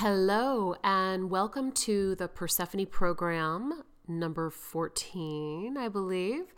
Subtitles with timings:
[0.00, 6.54] Hello, and welcome to the Persephone program, number 14, I believe,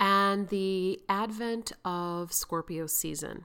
[0.00, 3.44] and the advent of Scorpio season.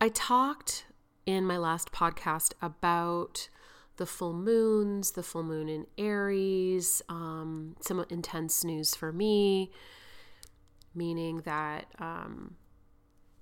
[0.00, 0.86] I talked
[1.26, 3.48] in my last podcast about
[3.96, 9.72] the full moons, the full moon in Aries, um, some intense news for me,
[10.94, 12.54] meaning that um,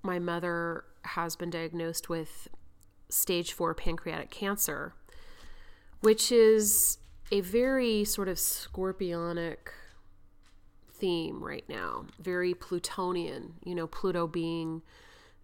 [0.03, 2.49] my mother has been diagnosed with
[3.15, 4.95] stage four pancreatic cancer,
[6.01, 6.99] which is
[7.31, 9.69] a very sort of scorpionic
[10.93, 14.83] theme right now, very Plutonian, you know, Pluto being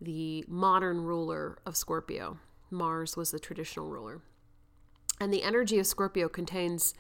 [0.01, 2.39] the modern ruler of Scorpio.
[2.71, 4.21] Mars was the traditional ruler.
[5.21, 6.95] And the energy of Scorpio contains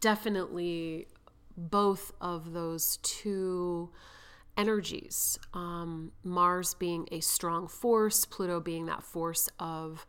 [0.00, 1.08] definitely
[1.56, 3.90] both of those two
[4.56, 5.38] energies.
[5.54, 10.06] Um, Mars being a strong force, Pluto being that force of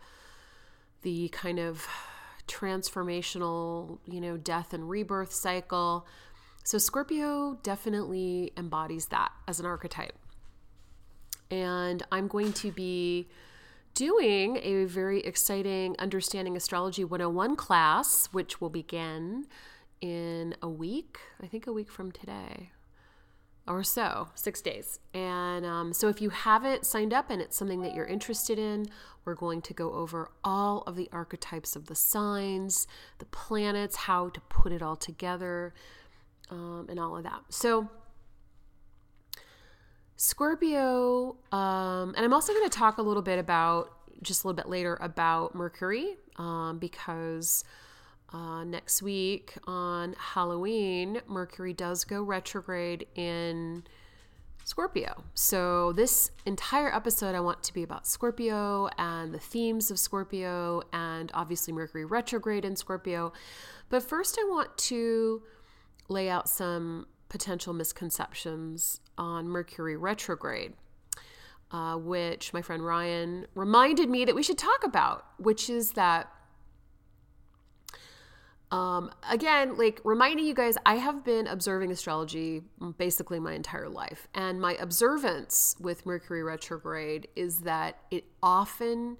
[1.02, 1.88] the kind of
[2.48, 6.06] transformational, you know, death and rebirth cycle.
[6.64, 10.16] So Scorpio definitely embodies that as an archetype.
[11.50, 13.28] And I'm going to be
[13.94, 19.48] doing a very exciting Understanding Astrology 101 class, which will begin
[20.00, 22.72] in a week, I think a week from today
[23.72, 25.00] or so, six days.
[25.14, 28.88] And um, so, if you haven't signed up and it's something that you're interested in,
[29.26, 32.88] we're going to go over all of the archetypes of the signs,
[33.20, 35.74] the planets, how to put it all together,
[36.50, 37.42] um, and all of that.
[37.50, 37.90] So,
[40.18, 43.92] Scorpio, um, and I'm also going to talk a little bit about
[44.22, 47.64] just a little bit later about Mercury um, because
[48.34, 53.84] uh, next week on Halloween, Mercury does go retrograde in
[54.64, 55.24] Scorpio.
[55.34, 60.82] So, this entire episode, I want to be about Scorpio and the themes of Scorpio,
[60.94, 63.34] and obviously Mercury retrograde in Scorpio.
[63.90, 65.42] But first, I want to
[66.08, 70.74] lay out some potential misconceptions on Mercury retrograde.
[71.72, 76.28] Uh, which my friend Ryan reminded me that we should talk about, which is that
[78.72, 82.64] um, again, like reminding you guys, I have been observing astrology
[82.98, 84.28] basically my entire life.
[84.34, 89.18] And my observance with Mercury retrograde is that it often,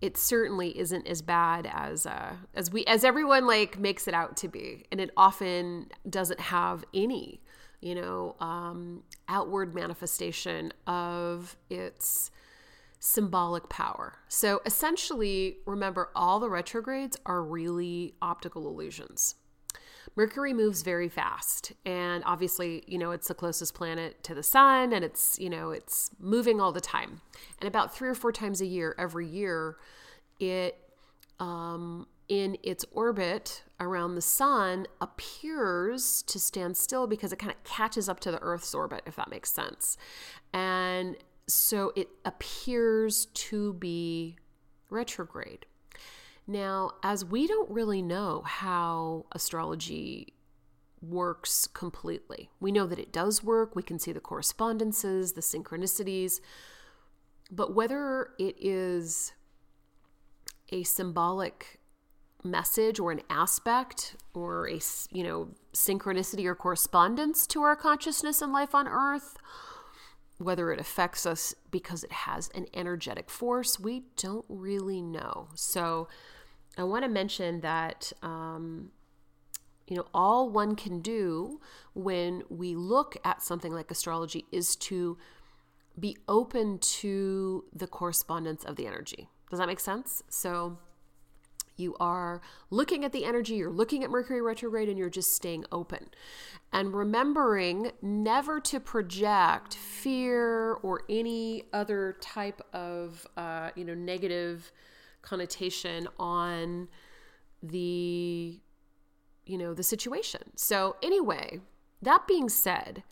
[0.00, 4.36] it certainly isn't as bad as uh, as we as everyone like makes it out
[4.38, 7.42] to be, and it often doesn't have any,
[7.82, 12.30] you know, um, outward manifestation of its
[13.00, 14.18] symbolic power.
[14.28, 19.34] So essentially, remember, all the retrogrades are really optical illusions.
[20.16, 24.92] Mercury moves very fast, and obviously, you know, it's the closest planet to the sun,
[24.92, 27.20] and it's, you know, it's moving all the time.
[27.58, 29.76] And about three or four times a year, every year,
[30.38, 30.76] it,
[31.38, 37.62] um, in its orbit around the sun, appears to stand still because it kind of
[37.64, 39.96] catches up to the Earth's orbit, if that makes sense.
[40.52, 41.16] And
[41.52, 44.36] so it appears to be
[44.88, 45.66] retrograde.
[46.46, 50.34] Now, as we don't really know how astrology
[51.00, 53.76] works completely, we know that it does work.
[53.76, 56.40] We can see the correspondences, the synchronicities,
[57.50, 59.32] but whether it is
[60.70, 61.80] a symbolic
[62.42, 68.52] message or an aspect or a you know synchronicity or correspondence to our consciousness and
[68.52, 69.36] life on earth
[70.40, 75.48] whether it affects us because it has an energetic force, we don't really know.
[75.54, 76.08] So,
[76.78, 78.90] I want to mention that, um,
[79.86, 81.60] you know, all one can do
[81.94, 85.18] when we look at something like astrology is to
[85.98, 89.28] be open to the correspondence of the energy.
[89.50, 90.22] Does that make sense?
[90.28, 90.78] So,
[91.80, 95.64] you are looking at the energy, you're looking at Mercury retrograde, and you're just staying
[95.72, 96.10] open.
[96.72, 104.70] And remembering never to project fear or any other type of, uh, you know, negative
[105.22, 106.88] connotation on
[107.62, 108.60] the,
[109.46, 110.42] you know, the situation.
[110.54, 111.60] So, anyway,
[112.02, 113.02] that being said,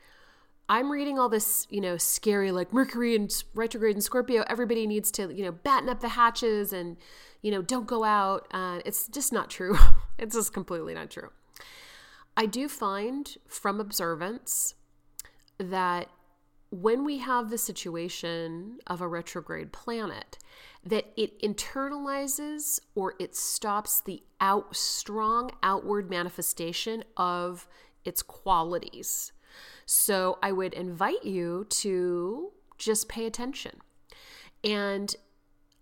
[0.68, 4.44] I'm reading all this, you know, scary like Mercury and retrograde and Scorpio.
[4.48, 6.98] Everybody needs to, you know, batten up the hatches and,
[7.40, 8.46] you know, don't go out.
[8.50, 9.78] Uh, it's just not true.
[10.18, 11.30] it's just completely not true.
[12.36, 14.74] I do find from observance
[15.56, 16.08] that
[16.70, 20.38] when we have the situation of a retrograde planet,
[20.84, 27.66] that it internalizes or it stops the out strong outward manifestation of
[28.04, 29.32] its qualities.
[29.90, 33.80] So I would invite you to just pay attention.
[34.62, 35.16] And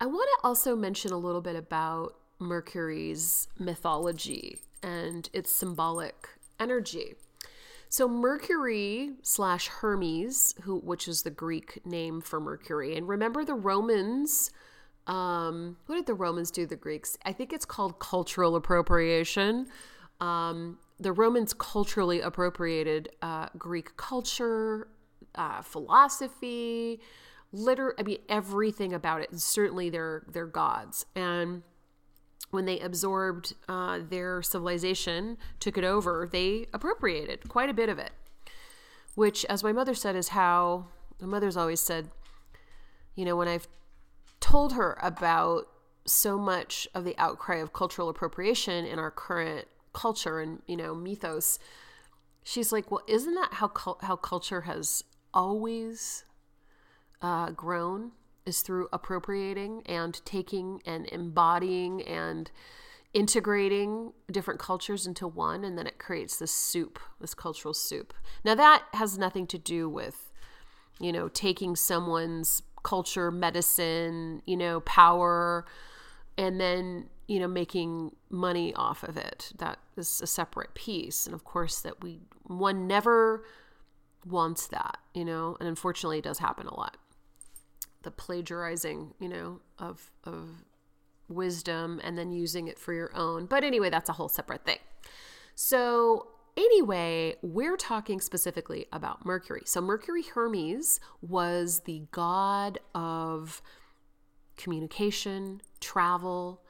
[0.00, 6.28] I want to also mention a little bit about Mercury's mythology and its symbolic
[6.60, 7.14] energy.
[7.88, 13.54] So Mercury slash Hermes, who which is the Greek name for Mercury, and remember the
[13.54, 14.52] Romans.
[15.08, 16.64] Um, what did the Romans do?
[16.64, 17.18] The Greeks?
[17.24, 19.66] I think it's called cultural appropriation.
[20.20, 24.88] Um, the Romans culturally appropriated uh, Greek culture,
[25.34, 27.00] uh, philosophy,
[27.52, 27.94] liter.
[27.98, 29.30] I mean, everything about it.
[29.30, 31.62] And certainly their their gods and
[32.50, 37.98] when they absorbed uh, their civilization, took it over, they appropriated quite a bit of
[37.98, 38.12] it.
[39.14, 40.86] Which, as my mother said, is how
[41.20, 42.10] my mother's always said,
[43.14, 43.68] you know, when I've
[44.40, 45.68] told her about
[46.04, 49.66] so much of the outcry of cultural appropriation in our current
[49.96, 51.58] culture and, you know, mythos,
[52.44, 53.72] she's like, well, isn't that how,
[54.02, 55.02] how culture has
[55.34, 56.24] always
[57.20, 58.12] uh, grown?
[58.46, 62.50] is through appropriating and taking and embodying and
[63.12, 68.14] integrating different cultures into one and then it creates this soup this cultural soup
[68.44, 70.32] now that has nothing to do with
[71.00, 75.64] you know taking someone's culture medicine you know power
[76.38, 81.34] and then you know making money off of it that is a separate piece and
[81.34, 83.44] of course that we one never
[84.24, 86.96] wants that you know and unfortunately it does happen a lot
[88.06, 90.64] the plagiarizing, you know, of of
[91.28, 93.44] wisdom and then using it for your own.
[93.44, 94.78] But anyway, that's a whole separate thing.
[95.56, 99.62] So, anyway, we're talking specifically about Mercury.
[99.66, 103.60] So, Mercury Hermes was the god of
[104.56, 106.62] communication, travel,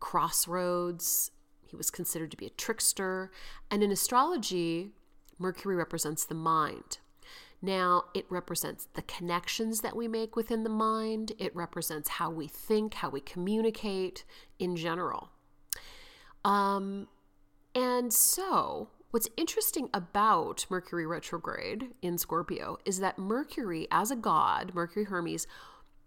[0.00, 1.30] crossroads.
[1.66, 3.30] He was considered to be a trickster.
[3.70, 4.92] And in astrology,
[5.38, 6.98] Mercury represents the mind.
[7.62, 12.46] Now, it represents the connections that we make within the mind, it represents how we
[12.46, 14.24] think, how we communicate
[14.58, 15.30] in general.
[16.44, 17.08] Um,
[17.74, 24.72] and so, what's interesting about Mercury retrograde in Scorpio is that Mercury, as a god,
[24.74, 25.46] Mercury Hermes,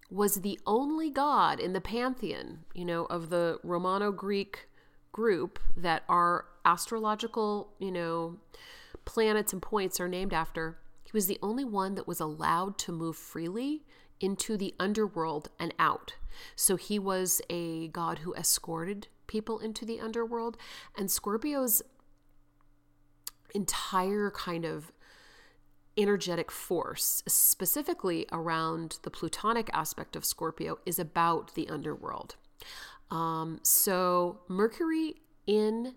[0.10, 4.68] was the only god in the pantheon, you know, of the Romano Greek
[5.12, 8.38] group that our astrological, you know,
[9.06, 12.92] planets and points are named after he was the only one that was allowed to
[12.92, 13.84] move freely
[14.20, 16.16] into the underworld and out.
[16.56, 20.58] So he was a god who escorted people into the underworld.
[20.96, 21.82] And Scorpio's
[23.56, 24.92] entire kind of
[26.00, 32.36] energetic force, specifically around the plutonic aspect of Scorpio, is about the underworld.
[33.12, 35.16] Um, so Mercury
[35.46, 35.96] in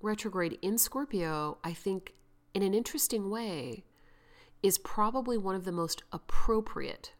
[0.00, 2.14] retrograde in Scorpio, I think,
[2.54, 3.84] in an interesting way,
[4.62, 7.12] is probably one of the most appropriate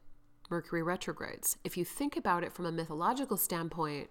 [0.51, 1.57] Mercury retrogrades.
[1.63, 4.09] If you think about it from a mythological standpoint,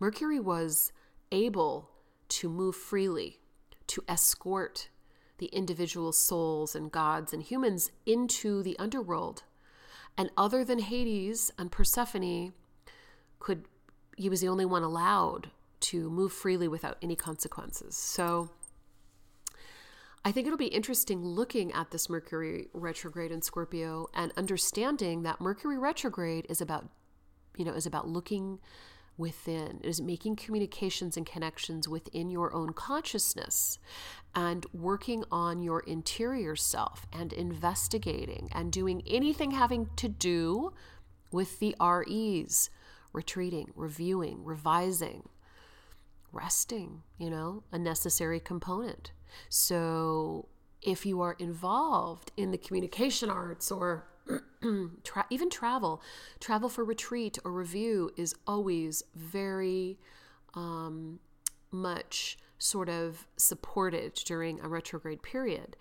[0.00, 0.92] Mercury was
[1.30, 1.90] able
[2.28, 3.38] to move freely,
[3.86, 4.88] to escort
[5.38, 9.42] the individual souls and gods and humans into the underworld.
[10.16, 12.54] And other than Hades and Persephone,
[13.38, 13.64] could
[14.16, 17.96] he was the only one allowed to move freely without any consequences.
[17.96, 18.48] So
[20.24, 25.40] I think it'll be interesting looking at this Mercury retrograde in Scorpio and understanding that
[25.40, 26.88] Mercury retrograde is about,
[27.56, 28.58] you know, is about looking
[29.18, 33.78] within, it is making communications and connections within your own consciousness
[34.34, 40.72] and working on your interior self and investigating and doing anything having to do
[41.32, 42.70] with the REs,
[43.12, 45.28] retreating, reviewing, revising,
[46.32, 49.12] resting, you know, a necessary component.
[49.48, 50.48] So
[50.82, 54.06] if you are involved in the communication arts or
[55.04, 56.02] tra- even travel,
[56.40, 59.98] travel for retreat or review is always very
[60.54, 61.20] um,
[61.70, 65.76] much sort of supported during a retrograde period.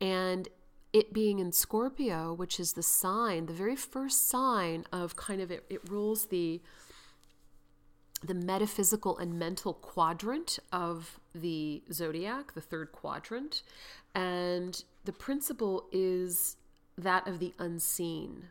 [0.00, 0.48] And
[0.92, 5.50] it being in Scorpio, which is the sign, the very first sign of kind of
[5.50, 6.62] it, it rules the
[8.24, 13.62] the metaphysical and mental quadrant of the zodiac, the third quadrant.
[14.14, 16.56] And the principle is
[16.98, 18.46] that of the unseen,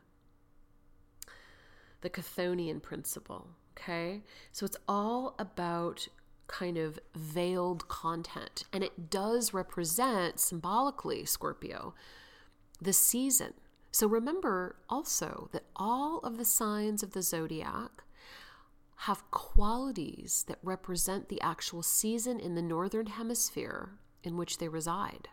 [2.01, 3.47] the Chthonian principle.
[3.77, 4.21] Okay.
[4.51, 6.07] So it's all about
[6.47, 8.63] kind of veiled content.
[8.71, 11.93] And it does represent symbolically, Scorpio,
[12.79, 13.53] the season.
[13.91, 18.03] So remember also that all of the signs of the zodiac
[18.99, 23.91] have qualities that represent the actual season in the northern hemisphere
[24.23, 25.29] in which they reside.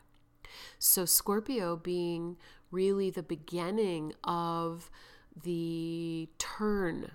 [0.79, 2.37] So, Scorpio being
[2.73, 4.91] really the beginning of
[5.41, 7.13] the turn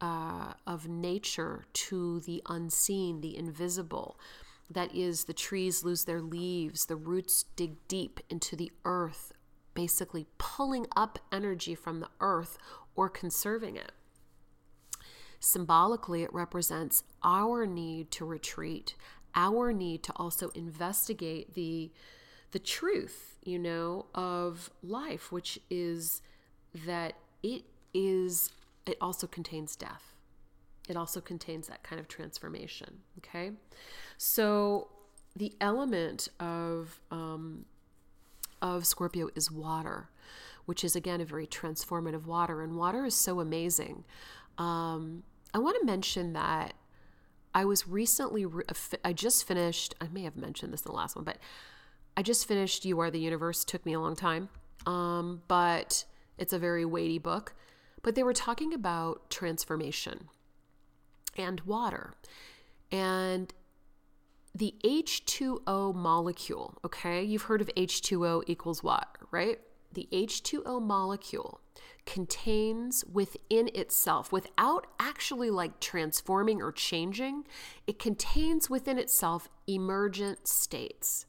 [0.00, 4.18] uh, of nature to the unseen, the invisible.
[4.70, 9.32] That is, the trees lose their leaves, the roots dig deep into the earth,
[9.74, 12.56] basically pulling up energy from the earth
[12.96, 13.92] or conserving it.
[15.38, 18.94] Symbolically, it represents our need to retreat,
[19.34, 21.90] our need to also investigate the
[22.52, 26.22] the truth, you know, of life, which is
[26.86, 28.50] that it is
[28.86, 30.14] it also contains death.
[30.88, 33.00] It also contains that kind of transformation.
[33.18, 33.52] Okay,
[34.16, 34.88] so
[35.34, 37.64] the element of um,
[38.60, 40.08] of Scorpio is water,
[40.66, 44.04] which is again a very transformative water, and water is so amazing.
[44.58, 46.74] Um, I want to mention that
[47.54, 48.64] I was recently, re-
[49.04, 51.38] I just finished, I may have mentioned this in the last one, but
[52.16, 53.64] I just finished You Are the Universe.
[53.64, 54.48] Took me a long time,
[54.86, 56.04] um, but
[56.38, 57.54] it's a very weighty book.
[58.02, 60.28] But they were talking about transformation
[61.36, 62.14] and water.
[62.90, 63.52] And
[64.54, 67.22] the H2O molecule, okay?
[67.22, 69.58] You've heard of H2O equals water, right?
[69.92, 71.60] The H2O molecule
[72.04, 77.44] contains within itself, without actually like transforming or changing,
[77.86, 81.26] it contains within itself emergent states.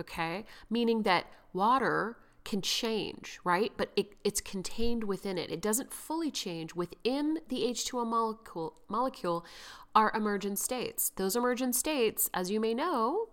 [0.00, 0.44] Okay?
[0.70, 3.72] Meaning that water can change, right?
[3.76, 5.50] But it, it's contained within it.
[5.50, 6.74] It doesn't fully change.
[6.74, 9.44] Within the H2O molecule, molecule
[9.94, 11.10] are emergent states.
[11.16, 13.30] Those emergent states, as you may know,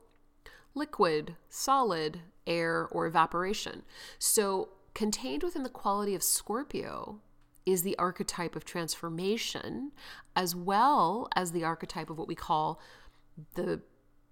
[0.74, 3.84] liquid, solid, air, or evaporation.
[4.18, 7.20] So contained within the quality of Scorpio
[7.68, 9.92] is the archetype of transformation,
[10.36, 12.82] as well as the archetype of what we call
[13.54, 13.82] the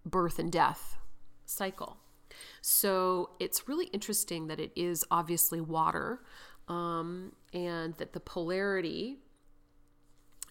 [0.06, 0.98] birth and death
[1.46, 2.01] cycle.
[2.62, 6.22] So it's really interesting that it is obviously water
[6.68, 9.18] um, and that the polarity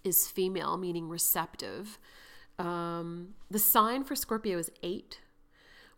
[0.05, 1.99] is female, meaning receptive.
[2.59, 5.21] Um, the sign for Scorpio is eight,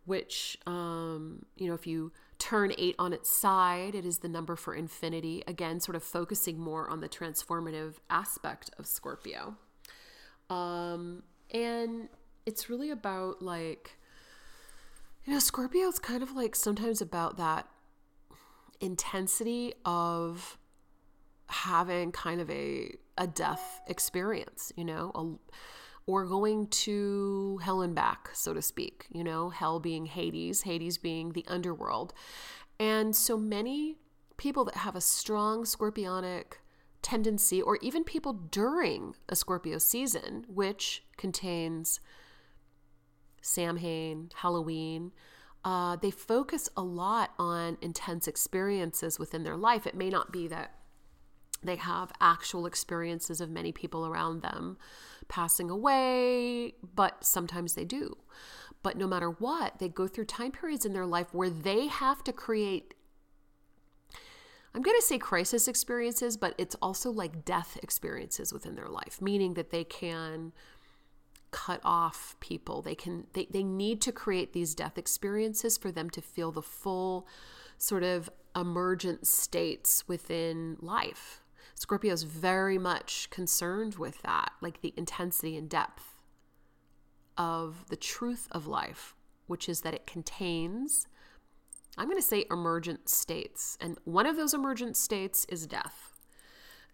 [0.05, 4.57] which, um, you know, if you turn eight on its side, it is the number
[4.57, 5.45] for infinity.
[5.47, 9.57] Again, sort of focusing more on the transformative aspect of Scorpio.
[10.51, 11.23] Um,
[11.53, 12.09] and
[12.45, 13.97] it's really about like,
[15.25, 17.69] you know, Scorpio is kind of like sometimes about that
[18.81, 20.59] intensity of
[21.49, 25.53] having kind of a a death experience, you know, a,
[26.11, 30.99] or going to hell and back, so to speak, you know, hell being Hades, Hades
[30.99, 32.13] being the underworld.
[32.81, 33.99] And so many
[34.37, 36.55] people that have a strong scorpionic
[37.03, 42.01] tendency, or even people during a Scorpio season, which contains
[43.43, 45.13] Samhain, Halloween,
[45.65, 49.87] uh, they focus a lot on intense experiences within their life.
[49.87, 50.75] It may not be that
[51.63, 54.77] they have actual experiences of many people around them
[55.29, 58.17] passing away, but sometimes they do.
[58.83, 62.25] But no matter what, they go through time periods in their life where they have
[62.25, 62.95] to create
[64.75, 69.21] I'm going to say crisis experiences, but it's also like death experiences within their life,
[69.21, 70.53] meaning that they can
[71.53, 72.83] cut off people.
[72.83, 76.63] They can they, they need to create these death experiences for them to feel the
[76.63, 77.29] full
[77.79, 81.43] sort of emergent states within life.
[81.75, 86.23] Scorpio is very much concerned with that, like the intensity and depth
[87.37, 89.15] of the truth of life,
[89.47, 91.09] which is that it contains,
[91.97, 93.79] I'm going to say, emergent states.
[93.81, 96.21] And one of those emergent states is death.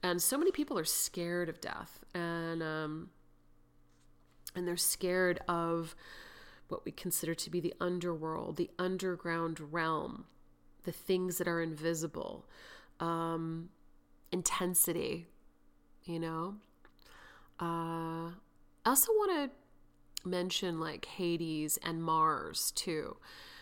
[0.02, 2.04] And so many people are scared of death.
[2.14, 3.10] And, um,
[4.58, 5.94] and they're scared of
[6.68, 10.26] what we consider to be the underworld, the underground realm,
[10.84, 12.46] the things that are invisible.
[13.00, 13.70] Um,
[14.32, 15.28] intensity,
[16.04, 16.56] you know?
[17.60, 23.16] Uh, I also want to mention like Hades and Mars too.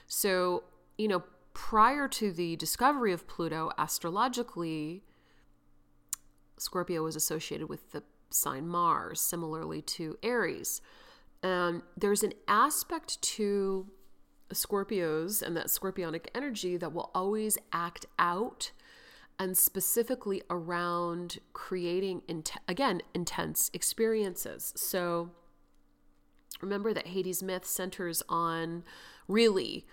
[0.07, 0.65] So,
[0.99, 1.25] you know,
[1.55, 5.03] prior to the discovery of Pluto, astrologically,
[6.59, 10.80] Scorpio was associated with the sign Mars, similarly to Aries.
[11.42, 13.88] And there's an aspect to
[14.52, 18.73] Scorpios and that scorpionic energy that will always act out
[19.38, 22.23] and specifically around creating,
[22.68, 24.73] again, intense experiences.
[24.76, 25.30] So
[26.62, 28.85] remember that Hades myth centers on
[29.28, 29.87] really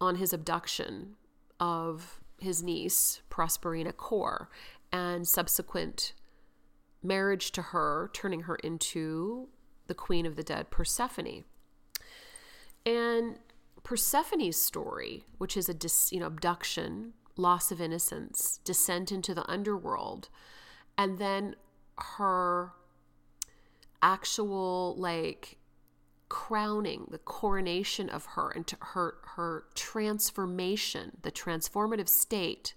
[0.00, 1.14] on his abduction
[1.60, 4.50] of his niece, Proserpina Core
[4.90, 6.12] and subsequent
[7.02, 9.48] marriage to her, turning her into
[9.86, 11.44] the queen of the dead, Persephone.
[12.86, 13.38] And
[13.82, 19.48] Persephone's story, which is a dis, you know abduction loss of innocence, descent into the
[19.50, 20.28] underworld,
[20.98, 21.56] and then
[21.98, 22.72] her
[24.02, 25.58] actual like
[26.28, 32.74] crowning, the coronation of her and her her transformation, the transformative state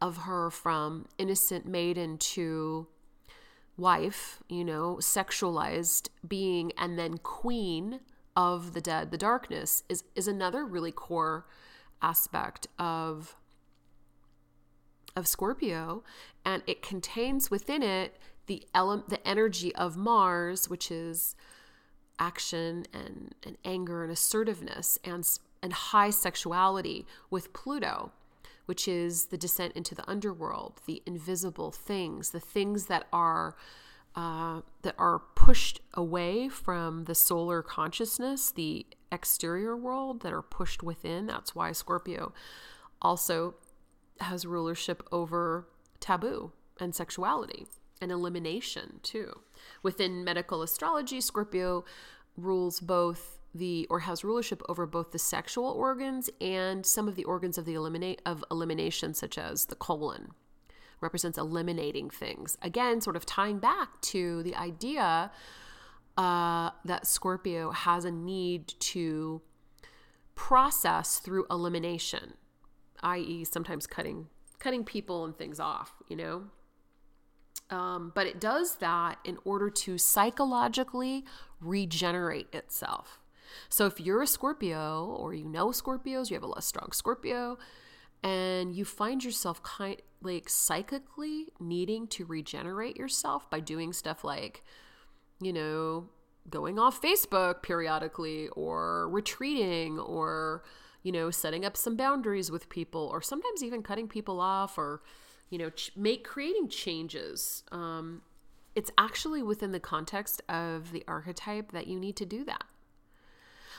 [0.00, 2.86] of her from innocent maiden to
[3.76, 8.00] wife, you know, sexualized being and then queen
[8.36, 11.46] of the dead, the darkness is is another really core
[12.02, 13.36] aspect of
[15.16, 16.02] of Scorpio.
[16.44, 18.16] And it contains within it
[18.46, 21.34] the element the energy of Mars which is
[22.18, 25.26] action and, and anger and assertiveness and
[25.62, 28.12] and high sexuality with Pluto
[28.66, 33.56] which is the descent into the underworld the invisible things the things that are
[34.16, 40.82] uh, that are pushed away from the solar consciousness the exterior world that are pushed
[40.82, 42.32] within that's why Scorpio
[43.02, 43.54] also
[44.20, 45.66] has rulership over
[46.00, 47.66] taboo and sexuality
[48.00, 49.40] and elimination too.
[49.82, 51.84] Within medical astrology, Scorpio
[52.36, 57.24] rules both the or has rulership over both the sexual organs and some of the
[57.24, 60.32] organs of the eliminate of elimination such as the colon
[61.00, 65.30] represents eliminating things again sort of tying back to the idea
[66.16, 69.40] uh, that scorpio has a need to
[70.34, 72.34] process through elimination
[73.02, 74.26] i.e., sometimes cutting
[74.64, 76.44] cutting people and things off, you know.
[77.68, 81.24] Um, but it does that in order to psychologically
[81.60, 83.20] regenerate itself.
[83.68, 87.58] So if you're a Scorpio or you know Scorpios, you have a less strong Scorpio,
[88.22, 94.64] and you find yourself kind like psychically needing to regenerate yourself by doing stuff like,
[95.40, 96.08] you know,
[96.48, 100.62] going off Facebook periodically or retreating or
[101.04, 105.02] you know, setting up some boundaries with people, or sometimes even cutting people off, or
[105.50, 107.62] you know, ch- make creating changes.
[107.70, 108.22] Um,
[108.74, 112.64] it's actually within the context of the archetype that you need to do that.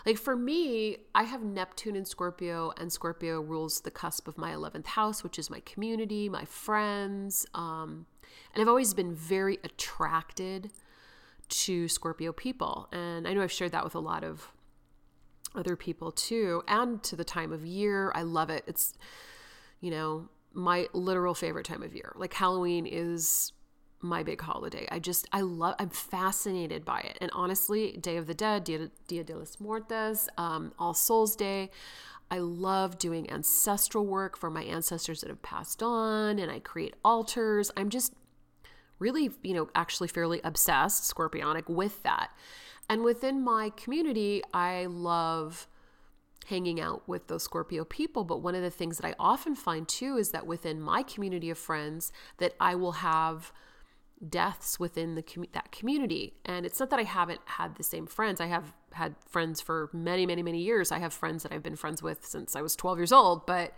[0.06, 4.52] Like for me, I have Neptune in Scorpio, and Scorpio rules the cusp of my
[4.52, 7.46] 11th house, which is my community, my friends.
[7.54, 8.06] Um,
[8.54, 10.72] and I've always been very attracted
[11.48, 12.88] to Scorpio people.
[12.92, 14.52] And I know I've shared that with a lot of
[15.54, 18.12] other people too, and to the time of year.
[18.16, 18.64] I love it.
[18.68, 18.94] It's,
[19.80, 22.14] you know, my literal favorite time of year.
[22.16, 23.52] Like Halloween is
[24.02, 24.88] my big holiday.
[24.92, 27.18] I just, I love, I'm fascinated by it.
[27.22, 31.72] And honestly, Day of the Dead, Dia, Dia de los Muertos, um, All Souls Day,
[32.30, 36.96] I love doing ancestral work for my ancestors that have passed on, and I create
[37.04, 37.72] altars.
[37.78, 38.14] I'm just
[38.98, 42.32] really, you know, actually fairly obsessed, scorpionic with that.
[42.90, 45.68] And within my community, I love
[46.48, 49.88] hanging out with those Scorpio people, but one of the things that I often find
[49.88, 53.52] too is that within my community of friends that I will have
[54.30, 56.34] deaths within the com- that community.
[56.46, 58.42] And it's not that I haven't had the same friends.
[58.42, 60.92] I have had friends for many, many, many years.
[60.92, 63.74] I have friends that I've been friends with since I was 12 years old, but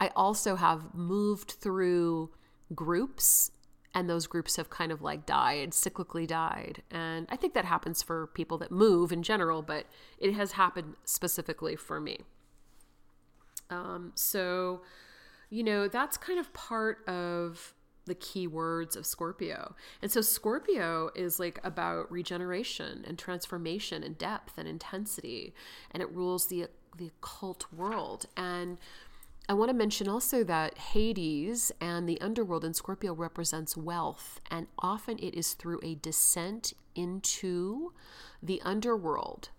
[0.00, 2.30] I also have moved through
[2.74, 3.50] groups
[3.94, 6.82] and those groups have kind of like died, cyclically died.
[6.90, 9.86] And I think that happens for people that move in general, but
[10.18, 12.20] it has happened specifically for me.
[13.68, 14.82] Um, so,
[15.48, 17.74] you know, that's kind of part of
[18.10, 19.76] the key words of Scorpio.
[20.02, 25.54] And so Scorpio is like about regeneration and transformation and depth and intensity,
[25.92, 26.66] and it rules the
[26.98, 28.26] the occult world.
[28.36, 28.76] And
[29.48, 34.66] I want to mention also that Hades and the underworld in Scorpio represents wealth, and
[34.80, 37.92] often it is through a descent into
[38.42, 39.50] the underworld.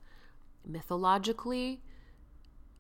[0.65, 1.81] Mythologically,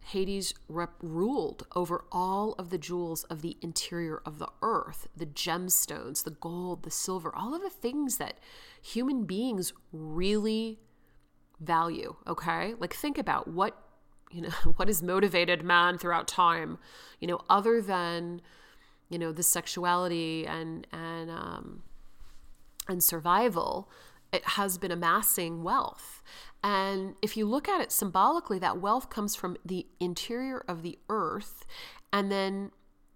[0.03, 5.25] Hades rep- ruled over all of the jewels of the interior of the earth, the
[5.25, 8.39] gemstones, the gold, the silver, all of the things that
[8.81, 10.79] human beings really
[11.59, 12.15] value.
[12.27, 12.73] Okay.
[12.79, 13.77] Like, think about what
[14.31, 16.77] you know what has motivated man throughout time
[17.19, 18.41] you know other than
[19.09, 21.83] you know the sexuality and and um
[22.87, 23.89] and survival
[24.43, 26.23] has been amassing wealth
[26.63, 30.97] and if you look at it symbolically that wealth comes from the interior of the
[31.09, 31.65] earth
[32.13, 32.71] and then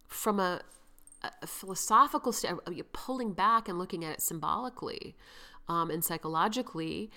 [0.07, 0.61] from a,
[1.41, 2.59] a philosophical st-
[2.91, 5.15] pulling back and looking at it symbolically
[5.67, 7.09] um, and psychologically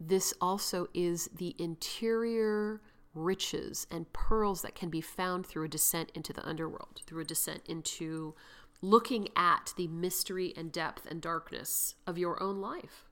[0.00, 2.80] this also is the interior
[3.14, 7.24] riches and pearls that can be found through a descent into the underworld, through a
[7.24, 8.34] descent into
[8.80, 13.09] looking at the mystery and depth and darkness of your own life.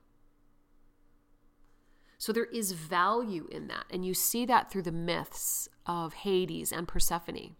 [2.19, 3.85] So there is value in that.
[3.89, 7.55] And you see that through the myths of Hades and Persephone.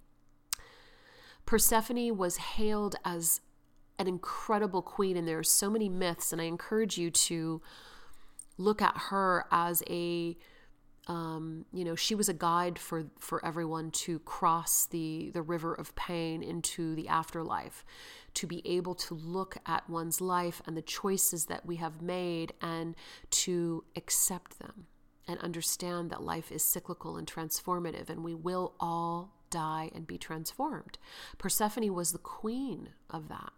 [1.45, 3.41] Persephone was hailed as
[3.97, 7.61] an incredible queen, and there are so many myths, and I encourage you to
[8.57, 10.37] look at her as a
[11.09, 15.73] um, you know she was a guide for for everyone to cross the the river
[15.73, 17.83] of pain into the afterlife
[18.35, 22.53] to be able to look at one's life and the choices that we have made
[22.61, 22.95] and
[23.31, 24.85] to accept them
[25.27, 30.17] and understand that life is cyclical and transformative and we will all die and be
[30.17, 30.99] transformed.
[31.39, 33.51] Persephone was the queen of that.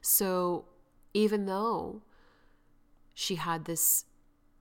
[0.00, 0.64] So
[1.12, 2.02] even though
[3.12, 4.06] she had this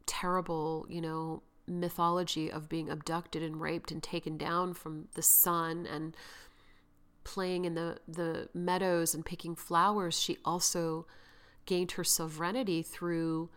[0.06, 5.88] terrible, you know, mythology of being abducted and raped and taken down from the sun
[5.90, 6.16] and
[7.24, 11.06] playing in the, the meadows and picking flowers, she also
[11.66, 13.50] gained her sovereignty through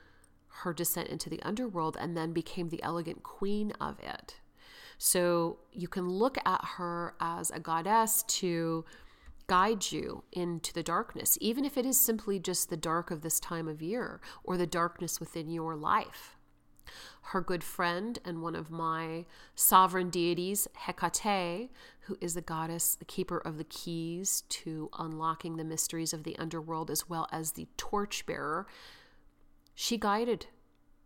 [0.61, 4.37] her descent into the underworld and then became the elegant queen of it.
[4.99, 8.85] So you can look at her as a goddess to
[9.47, 13.39] guide you into the darkness, even if it is simply just the dark of this
[13.39, 16.36] time of year or the darkness within your life.
[17.23, 21.71] Her good friend and one of my sovereign deities, Hecate,
[22.01, 26.39] who is the goddess, the keeper of the keys to unlocking the mysteries of the
[26.39, 28.67] underworld, as well as the torchbearer,
[29.75, 30.47] she guided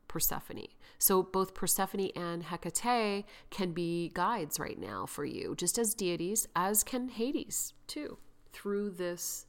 [0.09, 0.67] Persephone.
[0.99, 6.49] So both Persephone and Hecate can be guides right now for you, just as deities,
[6.57, 8.19] as can Hades too
[8.53, 9.47] through this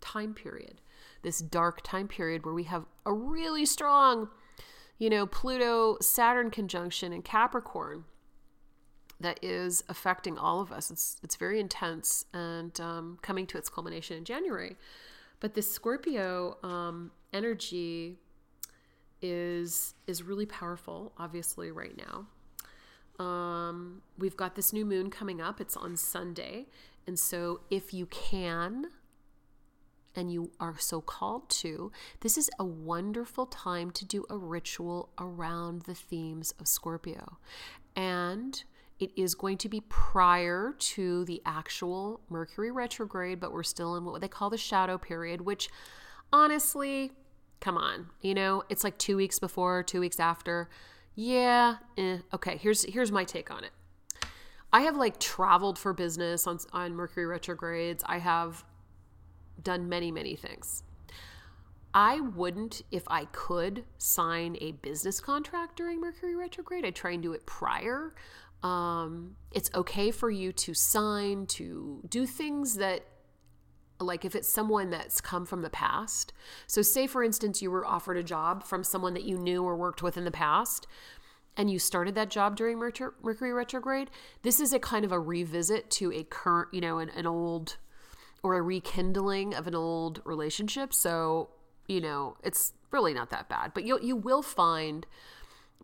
[0.00, 0.80] time period,
[1.22, 4.28] this dark time period where we have a really strong,
[4.98, 8.04] you know, Pluto Saturn conjunction in Capricorn
[9.20, 10.90] that is affecting all of us.
[10.90, 14.76] It's it's very intense and um, coming to its culmination in January.
[15.40, 18.18] But this Scorpio um, energy
[19.22, 22.26] is is really powerful, obviously, right now.
[23.24, 25.60] Um, we've got this new moon coming up.
[25.60, 26.66] It's on Sunday,
[27.06, 28.86] and so, if you can,
[30.14, 35.10] and you are so called to, this is a wonderful time to do a ritual
[35.18, 37.38] around the themes of Scorpio.
[37.94, 38.62] And
[38.98, 44.04] it is going to be prior to the actual Mercury retrograde, but we're still in
[44.04, 45.68] what they call the shadow period, which
[46.32, 47.12] honestly,
[47.60, 50.68] come on, you know, it's like two weeks before, two weeks after.
[51.14, 52.18] Yeah, eh.
[52.32, 53.70] okay, here's here's my take on it.
[54.72, 58.04] I have like traveled for business on, on Mercury retrogrades.
[58.06, 58.64] I have
[59.62, 60.82] done many, many things.
[61.94, 66.84] I wouldn't, if I could, sign a business contract during Mercury retrograde.
[66.84, 68.14] I try and do it prior.
[68.62, 73.04] Um, it's okay for you to sign, to do things that,
[74.00, 76.32] like if it's someone that's come from the past.
[76.66, 79.76] So, say for instance, you were offered a job from someone that you knew or
[79.76, 80.86] worked with in the past
[81.58, 84.10] and you started that job during Mercury retrograde,
[84.42, 87.78] this is a kind of a revisit to a current, you know, an, an old
[88.42, 90.94] or a rekindling of an old relationship.
[90.94, 91.50] So,
[91.86, 93.72] you know, it's really not that bad.
[93.74, 95.06] But you you will find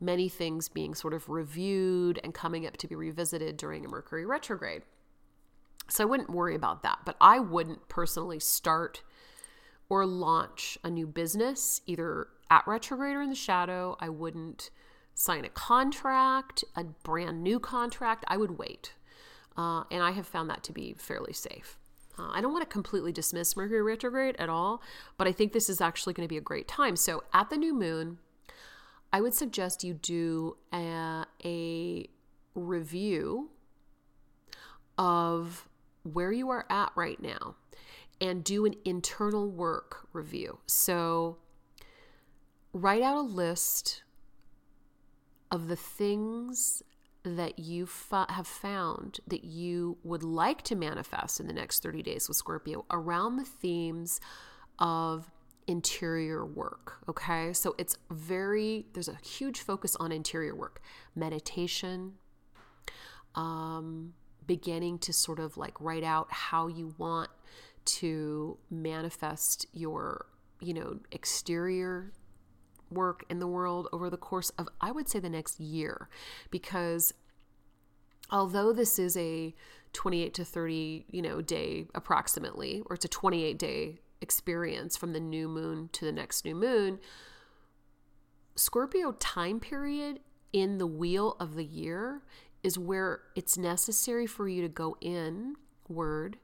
[0.01, 4.27] many things being sort of reviewed and coming up to be revisited during a Mercury
[4.27, 4.83] retrograde.
[5.89, 7.01] So I wouldn't worry about that.
[7.05, 9.03] But I wouldn't personally start
[9.89, 13.97] or launch a new business either at retrograde or in the shadow.
[14.01, 14.71] I wouldn't
[15.15, 18.95] sign a contract, a brand new contract, I would wait.
[19.57, 21.79] Uh, and I have found that to be fairly safe.
[22.19, 24.83] Uh, I don't want to completely dismiss Mercury retrograde at all,
[25.17, 26.97] but I think this is actually going to be a great time.
[26.97, 28.19] So at the new moon,
[29.13, 32.09] I would suggest you do a, a
[32.55, 33.51] review
[34.99, 35.69] of
[36.03, 37.57] where you are at right now
[38.21, 40.59] and do an internal work review.
[40.67, 41.39] So
[42.73, 44.03] write out a list
[45.51, 46.83] of the things
[47.25, 52.29] that you have found that you would like to manifest in the next 30 days
[52.29, 54.21] with Scorpio around the themes
[54.79, 55.31] of
[55.67, 56.99] interior work.
[57.09, 57.53] Okay.
[57.55, 60.83] So it's very, there's a huge focus on interior work,
[61.15, 62.15] meditation,
[63.35, 64.13] um,
[64.47, 67.31] beginning to sort of like write out how you want
[67.87, 70.27] to manifest your,
[70.61, 72.13] you know, exterior
[72.95, 76.09] work in the world over the course of, I would say, the next year.
[76.51, 77.13] Because
[78.31, 79.55] although this is a
[79.93, 85.21] 28 to 30, you know, day approximately, or it's a 28 day experience from the
[85.21, 86.99] new moon to the next new moon,
[88.57, 90.21] Scorpio time period
[90.53, 92.23] in the wheel of the year
[92.63, 95.57] is where it's necessary for you to go in
[95.89, 96.39] word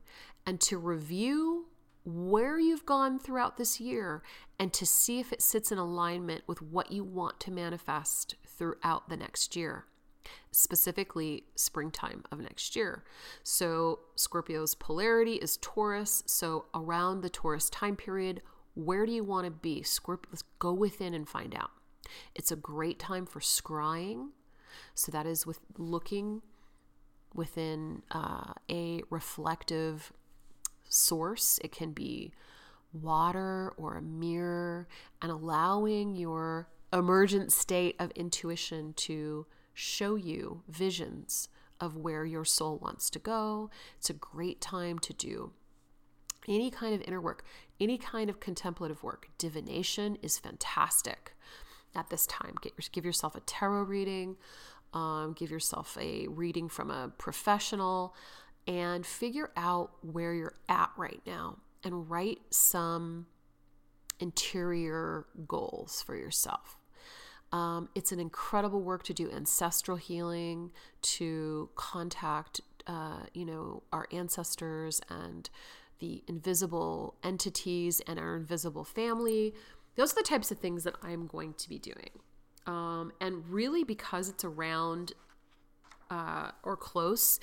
[0.45, 1.67] and to review
[2.05, 4.23] where you've gone throughout this year
[4.59, 9.09] and to see if it sits in alignment with what you want to manifest throughout
[9.09, 9.85] the next year.
[10.53, 13.05] specifically springtime of next year.
[13.43, 16.23] So, Scorpio's polarity is Taurus.
[16.27, 18.43] So, around the Taurus time period,
[18.75, 19.83] where do you want to be?
[19.83, 21.71] Scorpio, let's go within and find out.
[22.35, 24.29] It's a great time for scrying.
[24.95, 26.43] So, that is with looking
[27.35, 30.13] within uh, a reflective
[30.91, 31.59] source.
[31.65, 32.33] It can be
[32.93, 34.89] water or a mirror,
[35.23, 41.49] and allowing your emergent state of intuition to show you visions
[41.81, 43.71] of where your soul wants to go.
[43.97, 45.53] It's a great time to do
[46.49, 47.45] any kind of inner work,
[47.79, 49.29] any kind of contemplative work.
[49.39, 51.35] Divination is fantastic
[51.95, 52.55] at this time.
[52.93, 54.37] Give yourself a tarot reading,
[54.93, 58.15] um, give yourself a reading from a professional,
[58.67, 63.27] and figure out where you're at right now and write some
[64.19, 66.77] interior goals for yourself.
[67.53, 70.71] Um, it's an incredible work to do ancestral healing,
[71.03, 75.51] to contact, uh, you know, our ancestors and
[75.99, 79.55] the invisible entities and our invisible family.
[79.97, 82.11] Those are the types of things that I'm going to be doing.
[82.67, 85.13] Um, and really, because it's around
[86.11, 87.41] uh, or close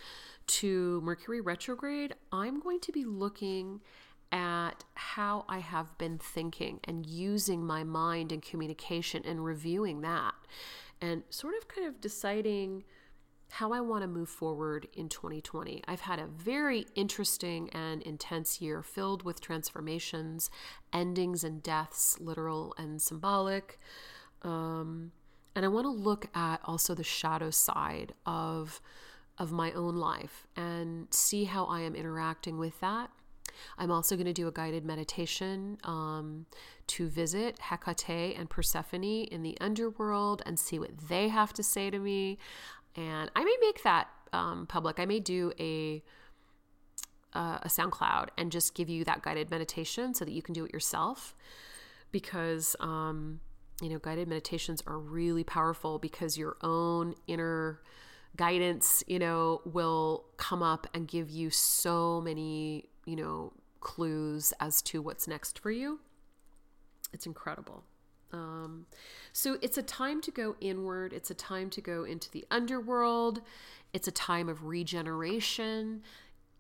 [0.48, 3.82] to Mercury retrograde, I'm going to be looking
[4.32, 10.34] at how I have been thinking and using my mind and communication and reviewing that
[11.02, 12.84] and sort of kind of deciding
[13.50, 15.82] how I want to move forward in 2020.
[15.88, 20.50] I've had a very interesting and intense year filled with transformations,
[20.92, 23.80] endings, and deaths, literal and symbolic.
[24.42, 25.14] Um,
[25.56, 28.82] and I want to look at also the shadow side of
[29.38, 33.12] of my own life and see how I am interacting with that
[33.78, 36.46] I'm also going to do a guided meditation um,
[36.88, 41.90] to visit Hecate and Persephone in the underworld and see what they have to say
[41.90, 42.38] to me.
[42.96, 45.00] And I may make that um, public.
[45.00, 46.04] I may do a
[47.34, 50.66] uh, a SoundCloud and just give you that guided meditation so that you can do
[50.66, 51.36] it yourself.
[52.12, 53.42] Because um,
[53.82, 57.82] you know, guided meditations are really powerful because your own inner
[58.38, 64.82] guidance, you know, will come up and give you so many you know, clues as
[64.84, 66.02] to what's next for you.
[67.14, 67.86] It's incredible.
[68.34, 68.86] Um,
[69.32, 71.14] so it's a time to go inward.
[71.14, 73.42] It's a time to go into the underworld.
[73.94, 76.04] It's a time of regeneration.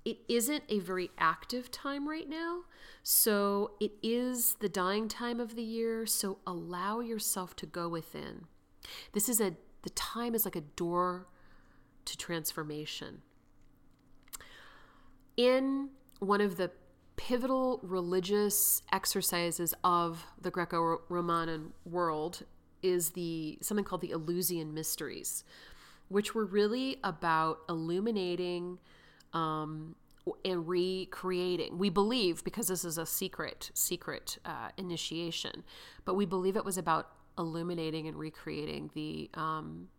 [0.06, 2.62] It isn't a very active time right now.
[3.04, 6.06] So it is the dying time of the year.
[6.06, 8.46] So allow yourself to go within.
[9.12, 11.28] This is a, the time is like a door
[12.08, 13.22] to transformation.
[15.36, 15.90] In
[16.20, 16.72] one of the
[17.16, 22.44] pivotal religious exercises of the Greco-Roman world
[22.82, 25.44] is the something called the Eleusinian Mysteries,
[26.10, 28.80] which were really about illuminating
[29.34, 29.96] um,
[30.46, 31.78] and recreating.
[31.78, 35.64] We believe because this is a secret, secret uh, initiation,
[36.06, 39.90] but we believe it was about illuminating and recreating the um,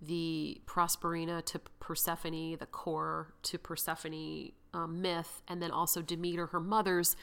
[0.00, 6.60] the Proserpina to Persephone, the core to Persephone um, myth, and then also Demeter, her
[6.60, 7.16] mother's.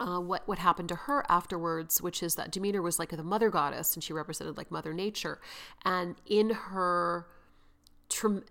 [0.00, 3.48] Uh, what what happened to her afterwards, which is that Demeter was like the mother
[3.48, 5.40] goddess, and she represented like Mother Nature,
[5.84, 7.26] and in her,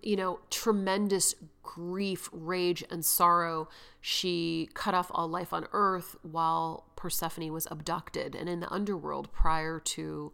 [0.02, 3.68] you know, tremendous grief, rage, and sorrow,
[4.00, 9.30] she cut off all life on Earth while Persephone was abducted and in the underworld
[9.30, 10.32] prior to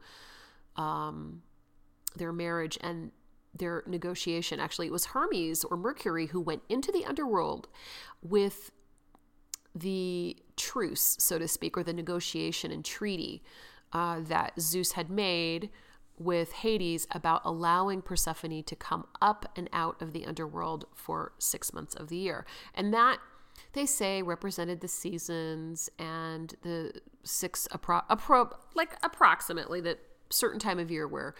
[0.76, 1.42] um,
[2.16, 3.12] their marriage and
[3.54, 4.60] their negotiation.
[4.60, 7.68] Actually, it was Hermes or Mercury who went into the underworld
[8.22, 8.70] with
[9.74, 13.42] the truce, so to speak, or the negotiation and treaty
[13.92, 15.70] uh, that Zeus had made
[16.18, 21.72] with Hades about allowing Persephone to come up and out of the underworld for six
[21.72, 22.44] months of the year.
[22.74, 23.18] And that,
[23.72, 26.92] they say, represented the seasons and the
[27.24, 31.34] six, appro- appro- like approximately the certain time of year where,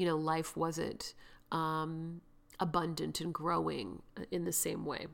[0.00, 1.12] you know, life wasn't
[1.52, 2.22] um,
[2.58, 5.08] abundant and growing in the same way.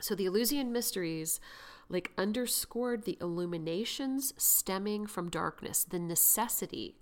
[0.00, 1.38] So the Eleusinian mysteries
[1.88, 6.96] like underscored the illuminations stemming from darkness, the necessity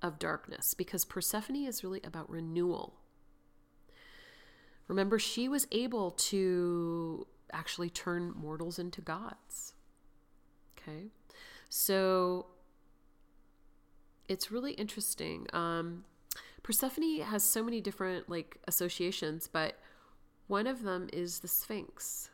[0.00, 2.94] of darkness, because Persephone is really about renewal.
[4.88, 9.74] Remember, she was able to actually turn mortals into gods.
[10.78, 11.08] Okay.
[11.68, 12.46] So
[14.30, 15.46] it's really interesting.
[15.52, 16.04] Um,
[16.62, 19.78] Persephone has so many different like associations, but
[20.46, 22.30] one of them is the Sphinx.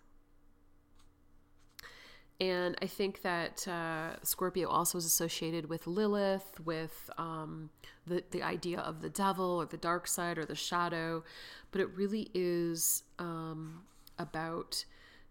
[2.38, 7.70] and I think that uh, Scorpio also is associated with Lilith, with um,
[8.06, 11.24] the, the idea of the devil or the dark side or the shadow.
[11.70, 13.84] But it really is um,
[14.18, 14.84] about,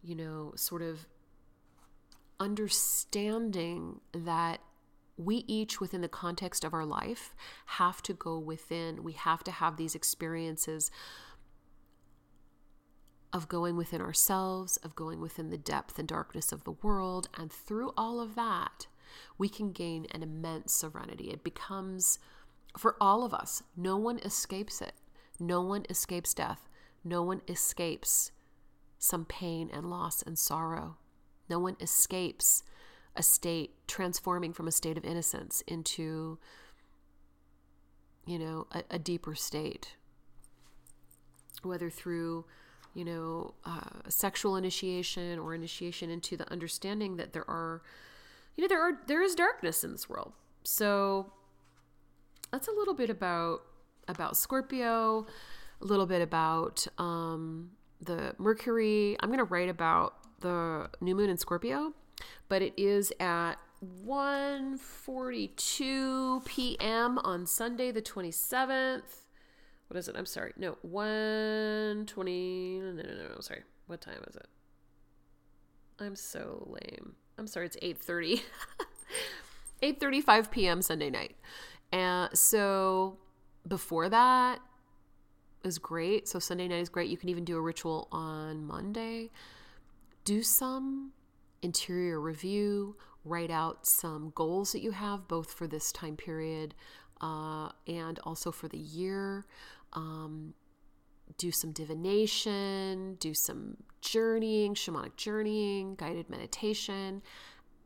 [0.03, 1.05] you know, sort of
[2.39, 4.61] understanding that
[5.17, 7.33] we each, within the context of our life,
[7.67, 9.03] have to go within.
[9.03, 10.91] We have to have these experiences
[13.31, 17.29] of going within ourselves, of going within the depth and darkness of the world.
[17.37, 18.87] And through all of that,
[19.37, 21.29] we can gain an immense serenity.
[21.29, 22.19] It becomes,
[22.77, 24.93] for all of us, no one escapes it.
[25.39, 26.67] No one escapes death.
[27.03, 28.31] No one escapes
[28.97, 30.97] some pain and loss and sorrow.
[31.49, 32.63] No one escapes
[33.15, 36.37] a state transforming from a state of innocence into,
[38.25, 39.95] you know, a, a deeper state.
[41.63, 42.45] Whether through
[42.95, 47.81] you know, uh, sexual initiation or initiation into the understanding that there are,
[48.55, 50.31] you know, there are there is darkness in this world.
[50.63, 51.31] So
[52.51, 53.63] that's a little bit about
[54.07, 55.27] about Scorpio,
[55.81, 59.17] a little bit about um, the Mercury.
[59.19, 61.93] I'm going to write about the new moon in Scorpio,
[62.47, 63.55] but it is at
[64.05, 67.17] 1:42 p.m.
[67.19, 69.25] on Sunday the 27th
[69.87, 70.15] what is it?
[70.17, 70.53] I'm sorry.
[70.57, 72.79] No, 120.
[72.79, 73.35] No, no, no, no.
[73.35, 73.63] I'm sorry.
[73.87, 74.47] What time is it?
[75.99, 77.13] I'm so lame.
[77.37, 77.67] I'm sorry.
[77.67, 78.41] It's 8:30.
[79.83, 80.81] 8:35 p.m.
[80.81, 81.35] Sunday night.
[81.91, 83.17] And so
[83.67, 84.59] before that
[85.63, 86.27] is great.
[86.27, 87.09] So Sunday night is great.
[87.09, 89.29] You can even do a ritual on Monday.
[90.23, 91.11] Do some
[91.61, 96.75] interior review, write out some goals that you have both for this time period
[97.21, 99.45] uh, and also for the year
[99.93, 100.53] um,
[101.37, 107.21] do some divination, do some journeying, shamanic journeying, guided meditation,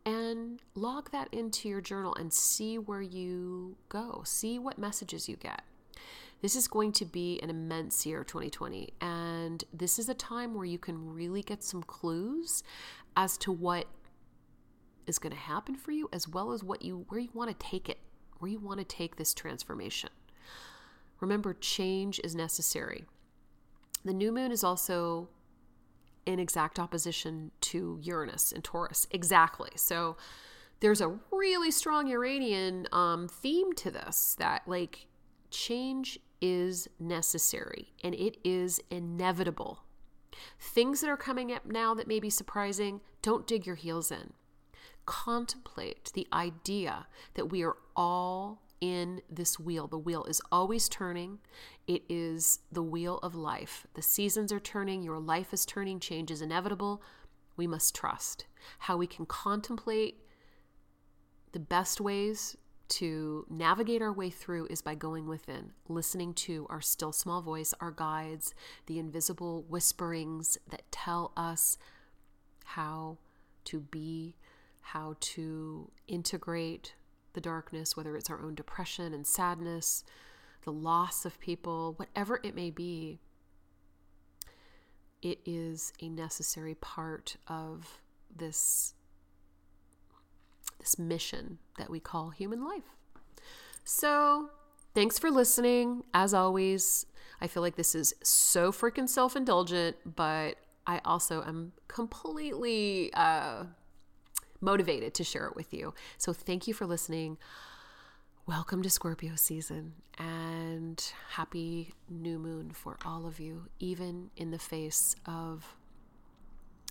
[0.05, 4.23] and log that into your journal and see where you go.
[4.25, 5.61] See what messages you get.
[6.41, 10.63] This is going to be an immense year 2020, and this is a time where
[10.63, 12.63] you can really get some clues
[13.19, 13.85] as to what
[15.05, 17.67] is going to happen for you as well as what you where you want to
[17.67, 17.99] take it,
[18.37, 20.09] where you want to take this transformation.
[21.19, 23.03] Remember, change is necessary.
[24.05, 25.27] The new moon is also
[26.25, 29.05] in exact opposition to Uranus and Taurus.
[29.11, 29.71] Exactly.
[29.75, 30.15] So
[30.79, 35.07] there's a really strong Uranian um, theme to this that, like,
[35.51, 39.83] change is necessary and it is inevitable.
[40.59, 44.33] Things that are coming up now that may be surprising, don't dig your heels in.
[45.05, 49.87] Contemplate the idea that we are all in this wheel.
[49.87, 51.39] The wheel is always turning.
[51.87, 53.85] It is the wheel of life.
[53.93, 57.01] The seasons are turning, your life is turning, change is inevitable.
[57.57, 58.45] We must trust.
[58.79, 60.23] How we can contemplate
[61.51, 62.55] the best ways
[62.89, 67.73] to navigate our way through is by going within, listening to our still small voice,
[67.79, 68.53] our guides,
[68.87, 71.77] the invisible whisperings that tell us
[72.65, 73.17] how
[73.65, 74.35] to be,
[74.81, 76.93] how to integrate,
[77.33, 80.03] the darkness, whether it's our own depression and sadness,
[80.63, 83.19] the loss of people, whatever it may be,
[85.21, 88.01] it is a necessary part of
[88.35, 88.93] this
[90.79, 92.95] this mission that we call human life.
[93.83, 94.49] So,
[94.93, 96.03] thanks for listening.
[96.13, 97.05] As always,
[97.41, 103.65] I feel like this is so freaking self-indulgent, but I also am completely uh,
[104.61, 105.93] motivated to share it with you.
[106.17, 107.37] So thank you for listening.
[108.45, 114.59] Welcome to Scorpio season and happy new moon for all of you, even in the
[114.59, 115.75] face of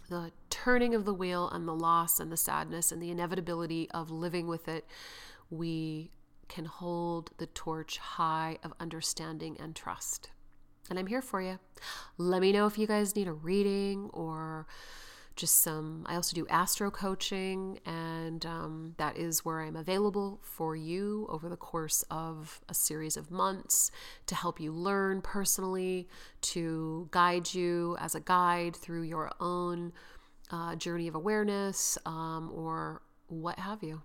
[0.08, 4.10] the turning of the wheel and the loss and the sadness and the inevitability of
[4.10, 4.86] living with it.
[5.50, 6.10] We
[6.48, 10.30] can hold the torch high of understanding and trust.
[10.90, 11.58] And I'm here for you.
[12.16, 14.66] Let me know if you guys need a reading or
[15.38, 20.74] just some, I also do astro coaching, and um, that is where I'm available for
[20.74, 23.92] you over the course of a series of months
[24.26, 26.08] to help you learn personally,
[26.40, 29.92] to guide you as a guide through your own
[30.50, 34.02] uh, journey of awareness um, or what have you.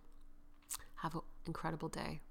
[0.97, 2.21] Have an incredible day.